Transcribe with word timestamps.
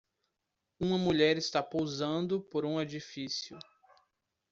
Uma 0.79 0.97
mulher 0.97 1.37
está 1.37 1.61
posando 1.61 2.41
por 2.41 2.65
um 2.65 2.81
edifício. 2.81 3.59